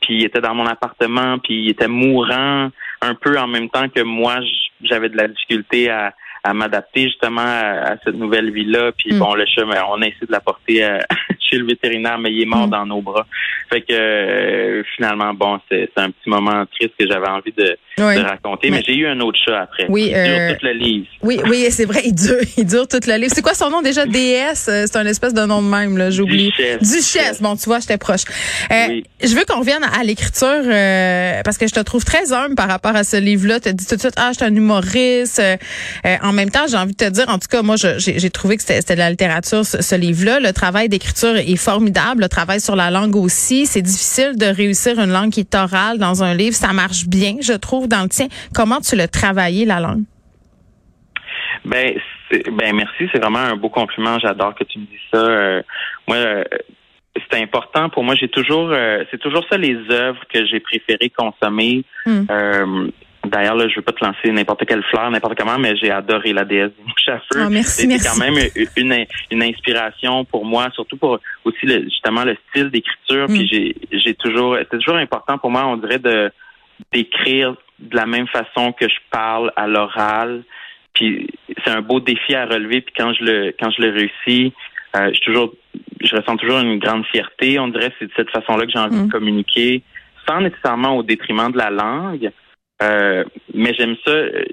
puis 0.00 0.18
il 0.18 0.24
était 0.24 0.40
dans 0.40 0.54
mon 0.54 0.66
appartement, 0.66 1.38
puis 1.38 1.64
il 1.64 1.70
était 1.70 1.88
mourant 1.88 2.70
un 3.00 3.14
peu 3.14 3.38
en 3.38 3.46
même 3.46 3.68
temps 3.68 3.88
que 3.88 4.02
moi, 4.02 4.38
j'avais 4.82 5.08
de 5.08 5.16
la 5.16 5.28
difficulté 5.28 5.90
à 5.90 6.14
à 6.46 6.54
m'adapter 6.54 7.04
justement 7.04 7.42
à, 7.42 7.96
cette 8.04 8.14
nouvelle 8.14 8.52
vie-là. 8.52 8.92
Puis 8.96 9.12
mm. 9.12 9.18
bon, 9.18 9.34
le 9.34 9.44
ben, 9.66 9.82
on 9.90 10.00
a 10.00 10.06
essayé 10.06 10.26
de 10.26 10.32
l'apporter 10.32 10.84
euh, 10.84 10.98
chez 11.48 11.58
le 11.58 11.66
vétérinaire, 11.66 12.18
mais 12.18 12.32
il 12.32 12.42
est 12.42 12.46
mort 12.46 12.66
mm. 12.66 12.70
dans 12.70 12.86
nos 12.86 13.02
bras. 13.02 13.26
Fait 13.68 13.80
que 13.80 13.92
euh, 13.92 14.82
finalement, 14.94 15.34
bon, 15.34 15.58
c'est 15.68 15.90
un 15.96 16.10
petit 16.10 16.28
moment 16.28 16.64
triste 16.66 16.94
que 16.98 17.06
j'avais 17.08 17.28
envie 17.28 17.52
de, 17.56 17.76
raconter. 17.98 18.70
Mais, 18.70 18.82
j'ai 18.86 18.94
eu 18.94 19.06
un 19.06 19.18
autre 19.20 19.38
chat 19.44 19.62
après. 19.62 19.86
Oui, 19.88 20.04
il 20.04 20.12
dure 20.12 20.40
euh, 20.40 20.54
tout 20.54 20.66
le 20.66 20.72
livre. 20.72 21.06
Oui, 21.22 21.40
oui, 21.48 21.66
c'est 21.70 21.84
vrai, 21.84 22.02
il 22.04 22.14
dure, 22.14 22.36
il 22.56 22.64
dure 22.64 22.86
tout 22.86 23.00
le 23.04 23.16
livre. 23.16 23.32
C'est 23.34 23.42
quoi 23.42 23.54
son 23.54 23.70
nom 23.70 23.82
déjà? 23.82 24.06
DS? 24.06 24.54
C'est 24.54 24.96
un 24.96 25.06
espèce 25.06 25.34
de 25.34 25.44
nom 25.44 25.62
de 25.62 25.68
même, 25.68 25.96
là, 25.96 26.10
j'oublie. 26.10 26.52
Duchesse. 26.56 26.78
Duchesse. 26.80 27.42
Bon, 27.42 27.56
tu 27.56 27.64
vois, 27.64 27.80
j'étais 27.80 27.98
proche. 27.98 28.22
Je 28.70 29.34
veux 29.34 29.44
qu'on 29.44 29.60
revienne 29.60 29.84
à 29.98 30.04
l'écriture 30.04 30.62
parce 31.44 31.58
que 31.58 31.66
je 31.66 31.74
te 31.74 31.80
trouve 31.80 32.04
très 32.04 32.32
humble 32.32 32.54
par 32.54 32.68
rapport 32.68 32.94
à 32.94 33.02
ce 33.02 33.16
livre-là. 33.16 33.58
Tu 33.58 33.74
dit 33.74 33.86
tout 33.86 33.96
de 33.96 34.00
suite, 34.00 34.14
ah, 34.16 34.30
je 34.30 34.36
suis 34.36 34.44
un 34.44 34.54
humoriste. 34.54 35.42
en 36.22 36.32
même 36.32 36.50
temps, 36.50 36.66
j'ai 36.68 36.76
envie 36.76 36.92
de 36.92 37.04
te 37.04 37.10
dire, 37.10 37.28
en 37.28 37.38
tout 37.38 37.48
cas, 37.50 37.62
moi, 37.62 37.74
j'ai 37.76 38.30
trouvé 38.30 38.56
que 38.56 38.62
c'était 38.62 38.94
de 38.94 39.00
la 39.00 39.10
littérature, 39.10 39.66
ce, 39.66 39.96
livre-là. 39.96 40.38
Le 40.38 40.52
travail 40.52 40.88
d'écriture 40.88 41.35
est 41.38 41.56
formidable. 41.56 42.22
Le 42.22 42.28
travail 42.28 42.60
sur 42.60 42.76
la 42.76 42.90
langue 42.90 43.16
aussi. 43.16 43.66
C'est 43.66 43.82
difficile 43.82 44.36
de 44.36 44.46
réussir 44.46 44.98
une 44.98 45.10
langue 45.10 45.30
qui 45.30 45.40
est 45.40 45.54
orale 45.54 45.98
dans 45.98 46.22
un 46.22 46.34
livre. 46.34 46.54
Ça 46.54 46.72
marche 46.72 47.06
bien, 47.06 47.36
je 47.40 47.52
trouve, 47.52 47.88
dans 47.88 48.02
le 48.02 48.08
tien. 48.08 48.26
Comment 48.54 48.80
tu 48.80 48.96
l'as 48.96 49.08
travaillé, 49.08 49.64
la 49.64 49.80
langue? 49.80 50.04
Ben, 51.64 51.98
ben 52.30 52.74
merci. 52.74 53.08
C'est 53.12 53.18
vraiment 53.18 53.38
un 53.38 53.56
beau 53.56 53.68
compliment. 53.68 54.18
J'adore 54.18 54.54
que 54.54 54.64
tu 54.64 54.78
me 54.78 54.84
dis 54.84 55.00
ça. 55.12 55.18
Euh, 55.18 55.62
moi, 56.06 56.16
euh, 56.16 56.44
c'est 57.30 57.40
important 57.40 57.88
pour 57.88 58.04
moi. 58.04 58.14
J'ai 58.14 58.28
toujours, 58.28 58.70
euh, 58.72 59.04
c'est 59.10 59.18
toujours 59.18 59.44
ça 59.50 59.56
les 59.56 59.76
œuvres 59.90 60.22
que 60.32 60.46
j'ai 60.46 60.60
préféré 60.60 61.10
consommer. 61.10 61.84
Hmm. 62.04 62.90
D'ailleurs, 63.26 63.56
là, 63.56 63.68
je 63.68 63.76
veux 63.76 63.82
pas 63.82 63.92
te 63.92 64.04
lancer 64.04 64.30
n'importe 64.30 64.64
quelle 64.66 64.82
fleur, 64.84 65.10
n'importe 65.10 65.38
comment, 65.38 65.58
mais 65.58 65.76
j'ai 65.76 65.90
adoré 65.90 66.32
la 66.32 66.44
déesse 66.44 66.70
du 66.78 66.84
mouche 66.84 67.08
à 67.08 67.18
feu. 67.18 67.46
Oh, 67.46 67.62
C'était 67.62 67.98
quand 67.98 68.18
même 68.18 68.36
une, 68.76 69.06
une 69.30 69.42
inspiration 69.42 70.24
pour 70.24 70.44
moi, 70.44 70.68
surtout 70.74 70.96
pour 70.96 71.18
aussi 71.44 71.66
le, 71.66 71.84
justement 71.84 72.24
le 72.24 72.36
style 72.48 72.70
d'écriture. 72.70 73.26
Puis 73.26 73.44
mm. 73.44 73.48
j'ai, 73.50 73.76
j'ai 73.92 74.14
toujours, 74.14 74.56
c'était 74.58 74.78
toujours 74.78 74.96
important 74.96 75.38
pour 75.38 75.50
moi, 75.50 75.66
on 75.66 75.76
dirait 75.76 75.98
de 75.98 76.30
d'écrire 76.92 77.54
de 77.78 77.96
la 77.96 78.06
même 78.06 78.26
façon 78.28 78.72
que 78.72 78.88
je 78.88 78.98
parle 79.10 79.50
à 79.56 79.66
l'oral. 79.66 80.42
Puis 80.92 81.28
c'est 81.64 81.70
un 81.70 81.80
beau 81.80 82.00
défi 82.00 82.34
à 82.34 82.46
relever. 82.46 82.80
Puis 82.80 82.94
quand 82.96 83.12
je 83.14 83.24
le 83.24 83.54
quand 83.58 83.70
je 83.70 83.82
le 83.82 83.90
réussis, 83.90 84.52
euh, 84.96 85.10
je 85.12 85.20
toujours, 85.20 85.52
je 86.00 86.16
ressens 86.16 86.36
toujours 86.36 86.60
une 86.60 86.78
grande 86.78 87.04
fierté. 87.06 87.58
On 87.58 87.68
dirait 87.68 87.90
que 87.90 87.96
c'est 87.98 88.06
de 88.06 88.12
cette 88.16 88.30
façon-là 88.30 88.66
que 88.66 88.72
j'ai 88.72 88.78
envie 88.78 88.98
de 88.98 89.06
mm. 89.06 89.10
communiquer, 89.10 89.82
sans 90.28 90.40
nécessairement 90.40 90.96
au 90.96 91.02
détriment 91.02 91.50
de 91.50 91.58
la 91.58 91.70
langue. 91.70 92.30
Euh, 92.82 93.24
mais 93.54 93.72
j'aime 93.74 93.96
ça, 94.04 94.10
euh, 94.10 94.44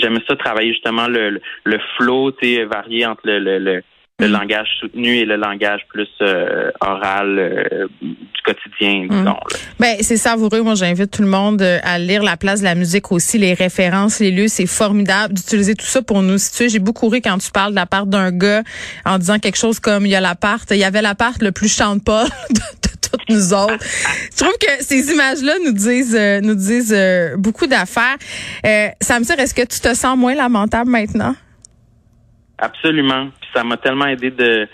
j'aime 0.00 0.18
ça 0.28 0.34
travailler 0.36 0.72
justement 0.72 1.06
le, 1.06 1.40
le 1.64 1.78
flow, 1.96 2.32
tu 2.32 2.56
sais, 2.56 2.64
varié 2.64 3.06
entre 3.06 3.20
le, 3.24 3.38
le, 3.38 3.58
le, 3.58 3.82
mm. 4.20 4.32
langage 4.32 4.68
soutenu 4.80 5.18
et 5.18 5.24
le 5.24 5.36
langage 5.36 5.82
plus 5.88 6.08
euh, 6.20 6.72
oral 6.80 7.88
du 8.02 8.42
quotidien, 8.44 9.04
mm. 9.04 9.08
disons. 9.10 9.36
Ben 9.78 9.94
c'est 10.00 10.16
savoureux. 10.16 10.60
Moi, 10.62 10.74
j'invite 10.74 11.12
tout 11.12 11.22
le 11.22 11.28
monde 11.28 11.62
à 11.62 11.98
lire 12.00 12.24
La 12.24 12.36
place 12.36 12.58
de 12.60 12.64
la 12.64 12.74
musique 12.74 13.12
aussi, 13.12 13.38
les 13.38 13.54
références, 13.54 14.18
les 14.18 14.32
lieux. 14.32 14.48
C'est 14.48 14.66
formidable 14.66 15.34
d'utiliser 15.34 15.76
tout 15.76 15.86
ça 15.86 16.02
pour 16.02 16.22
nous 16.22 16.38
situer. 16.38 16.68
J'ai 16.68 16.80
beaucoup 16.80 17.08
ri 17.08 17.22
quand 17.22 17.38
tu 17.38 17.52
parles 17.52 17.70
de 17.70 17.76
la 17.76 17.86
part 17.86 18.06
d'un 18.06 18.32
gars 18.32 18.64
en 19.04 19.18
disant 19.18 19.38
quelque 19.38 19.58
chose 19.58 19.78
comme 19.78 20.04
il 20.04 20.10
y 20.10 20.16
a 20.16 20.20
l'appart, 20.20 20.68
il 20.72 20.78
y 20.78 20.84
avait 20.84 21.02
l'appart 21.02 21.40
le 21.40 21.52
plus 21.52 21.72
chante-pas 21.72 22.24
toutes 23.10 23.28
nous 23.28 23.52
autres. 23.52 23.78
Je 24.32 24.36
trouve 24.36 24.56
que 24.58 24.82
ces 24.82 25.12
images-là 25.12 25.54
nous 25.64 25.72
disent 25.72 26.16
euh, 26.16 26.40
nous 26.40 26.54
disent 26.54 26.94
euh, 26.94 27.36
beaucoup 27.36 27.66
d'affaires. 27.66 28.16
Euh, 28.64 28.88
Samsir, 29.00 29.38
est-ce 29.38 29.54
que 29.54 29.66
tu 29.66 29.80
te 29.80 29.94
sens 29.94 30.16
moins 30.16 30.34
lamentable 30.34 30.90
maintenant? 30.90 31.34
Absolument. 32.58 33.28
ça 33.54 33.62
m'a 33.62 33.76
tellement 33.76 34.06
aidé 34.06 34.30
de 34.30 34.68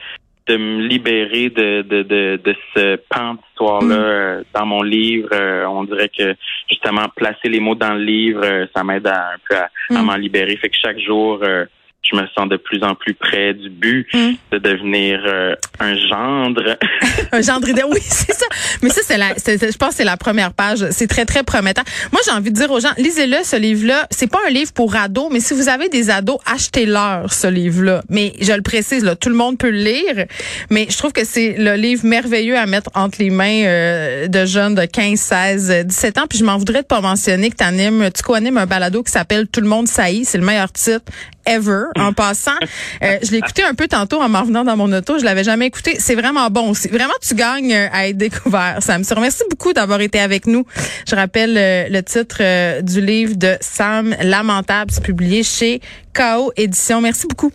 de 0.46 0.58
me 0.58 0.82
libérer 0.82 1.48
de, 1.48 1.80
de, 1.80 2.02
de, 2.02 2.38
de 2.44 2.54
ce 2.74 2.96
pan 3.08 3.34
d'histoire-là 3.34 3.96
mm. 3.96 4.02
euh, 4.02 4.42
dans 4.54 4.66
mon 4.66 4.82
livre. 4.82 5.30
on 5.66 5.84
dirait 5.84 6.10
que 6.10 6.34
justement 6.70 7.06
placer 7.16 7.48
les 7.48 7.60
mots 7.60 7.74
dans 7.74 7.94
le 7.94 8.04
livre, 8.04 8.66
ça 8.76 8.84
m'aide 8.84 9.06
un 9.06 9.38
peu 9.48 9.56
à, 9.56 9.70
à 9.90 10.02
mm. 10.02 10.04
m'en 10.04 10.16
libérer. 10.16 10.56
Fait 10.56 10.68
que 10.68 10.76
chaque 10.80 10.98
jour, 10.98 11.40
je 12.10 12.16
me 12.16 12.26
sens 12.36 12.48
de 12.48 12.56
plus 12.56 12.82
en 12.82 12.94
plus 12.94 13.14
près 13.14 13.54
du 13.54 13.70
but 13.70 14.06
hmm. 14.12 14.32
de 14.52 14.58
devenir 14.58 15.20
euh, 15.26 15.54
un 15.80 15.96
gendre. 15.96 16.76
un 17.32 17.40
gendre 17.40 17.68
idéal, 17.68 17.86
oui, 17.90 18.00
c'est 18.02 18.34
ça. 18.34 18.46
Mais 18.82 18.90
ça, 18.90 19.00
c'est 19.04 19.16
la, 19.16 19.28
je 19.34 19.76
pense 19.76 19.90
que 19.90 19.94
c'est 19.96 20.04
la 20.04 20.16
première 20.16 20.52
page. 20.52 20.84
C'est 20.90 21.06
très, 21.06 21.24
très 21.24 21.42
prometteur. 21.42 21.84
Moi, 22.12 22.20
j'ai 22.24 22.32
envie 22.32 22.50
de 22.50 22.56
dire 22.56 22.70
aux 22.70 22.80
gens, 22.80 22.92
lisez-le, 22.98 23.38
ce 23.42 23.56
livre-là. 23.56 24.06
C'est 24.10 24.30
pas 24.30 24.40
un 24.46 24.50
livre 24.50 24.72
pour 24.72 24.94
ados, 24.96 25.28
mais 25.30 25.40
si 25.40 25.54
vous 25.54 25.68
avez 25.68 25.88
des 25.88 26.10
ados, 26.10 26.38
achetez-leur 26.44 27.32
ce 27.32 27.46
livre-là. 27.46 28.02
Mais 28.10 28.34
je 28.40 28.52
le 28.52 28.62
précise, 28.62 29.02
là, 29.02 29.16
tout 29.16 29.30
le 29.30 29.34
monde 29.34 29.56
peut 29.56 29.70
le 29.70 29.78
lire. 29.78 30.26
Mais 30.70 30.86
je 30.90 30.98
trouve 30.98 31.12
que 31.12 31.24
c'est 31.24 31.54
le 31.58 31.74
livre 31.74 32.04
merveilleux 32.04 32.58
à 32.58 32.66
mettre 32.66 32.90
entre 32.94 33.18
les 33.18 33.30
mains 33.30 33.64
euh, 33.64 34.28
de 34.28 34.44
jeunes 34.44 34.74
de 34.74 34.84
15, 34.84 35.18
16, 35.18 35.86
17 35.86 36.18
ans. 36.18 36.26
Puis 36.28 36.38
je 36.38 36.44
m'en 36.44 36.58
voudrais 36.58 36.82
de 36.82 36.86
pas 36.86 37.00
mentionner 37.00 37.50
que 37.50 37.56
tu 37.56 37.64
animes, 37.64 38.10
tu 38.14 38.22
co-animes 38.22 38.58
un 38.58 38.66
balado 38.66 39.02
qui 39.02 39.10
s'appelle 39.10 39.48
Tout 39.48 39.62
le 39.62 39.68
monde 39.68 39.88
saillit. 39.88 40.26
C'est 40.26 40.38
le 40.38 40.44
meilleur 40.44 40.70
titre 40.70 41.10
ever. 41.46 41.86
En 41.98 42.12
passant, 42.12 42.58
euh, 43.02 43.18
je 43.22 43.30
l'ai 43.30 43.38
écouté 43.38 43.62
un 43.62 43.74
peu 43.74 43.86
tantôt 43.86 44.20
en 44.20 44.28
m'en 44.28 44.40
revenant 44.40 44.64
dans 44.64 44.76
mon 44.76 44.92
auto. 44.92 45.18
Je 45.18 45.24
l'avais 45.24 45.44
jamais 45.44 45.66
écouté. 45.66 45.96
C'est 45.98 46.14
vraiment 46.14 46.48
bon 46.50 46.70
aussi. 46.70 46.88
Vraiment, 46.88 47.14
tu 47.26 47.34
gagnes 47.34 47.72
euh, 47.72 47.88
à 47.92 48.08
être 48.08 48.16
découvert. 48.16 48.78
Sam, 48.80 49.02
merci 49.20 49.44
beaucoup 49.50 49.72
d'avoir 49.72 50.00
été 50.00 50.20
avec 50.20 50.46
nous. 50.46 50.64
Je 51.08 51.14
rappelle 51.14 51.56
euh, 51.56 51.88
le 51.88 52.02
titre 52.02 52.82
du 52.82 53.00
livre 53.00 53.36
de 53.36 53.56
Sam 53.60 54.14
Lamentable, 54.22 54.90
c'est 54.90 55.04
publié 55.04 55.42
chez 55.42 55.80
KO 56.14 56.52
Édition. 56.56 57.00
Merci 57.00 57.26
beaucoup. 57.28 57.52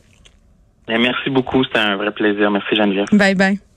Merci 0.87 1.29
beaucoup. 1.29 1.63
C'était 1.63 1.79
un 1.79 1.97
vrai 1.97 2.11
plaisir. 2.11 2.49
Merci 2.49 2.75
Geneviève. 2.75 3.07
Bye 3.11 3.35
bye. 3.35 3.68